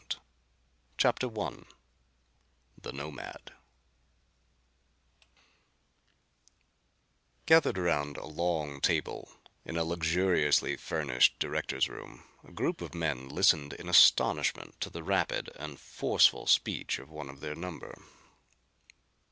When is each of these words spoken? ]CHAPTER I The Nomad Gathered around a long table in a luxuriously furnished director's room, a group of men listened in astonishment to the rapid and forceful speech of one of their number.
]CHAPTER 0.97 1.27
I 1.39 1.53
The 2.81 2.91
Nomad 2.91 3.53
Gathered 7.45 7.77
around 7.77 8.17
a 8.17 8.25
long 8.25 8.81
table 8.81 9.31
in 9.63 9.77
a 9.77 9.83
luxuriously 9.83 10.75
furnished 10.77 11.37
director's 11.37 11.87
room, 11.87 12.23
a 12.43 12.51
group 12.51 12.81
of 12.81 12.95
men 12.95 13.29
listened 13.29 13.73
in 13.73 13.87
astonishment 13.87 14.81
to 14.81 14.89
the 14.89 15.03
rapid 15.03 15.51
and 15.55 15.79
forceful 15.79 16.47
speech 16.47 16.97
of 16.97 17.11
one 17.11 17.29
of 17.29 17.39
their 17.39 17.53
number. 17.53 17.95